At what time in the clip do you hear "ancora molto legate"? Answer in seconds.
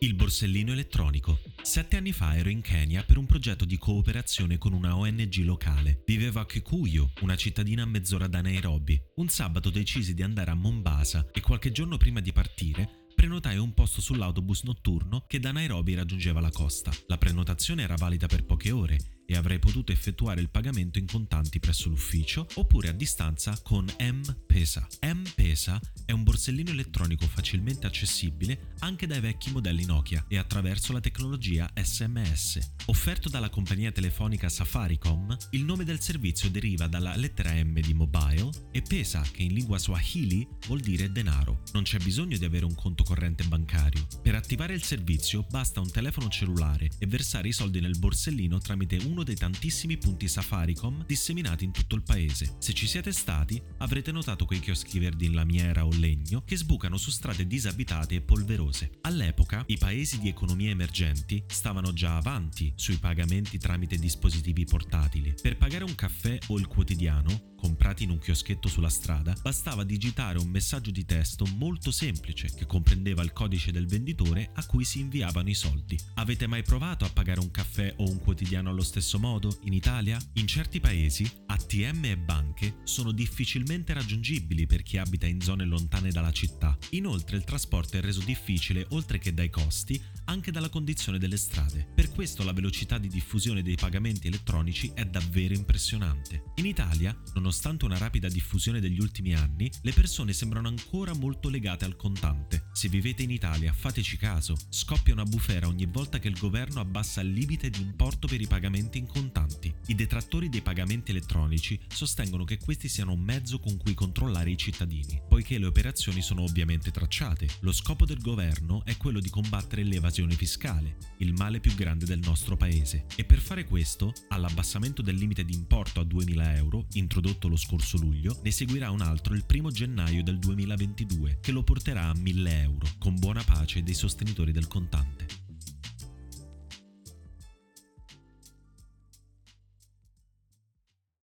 100.68-101.86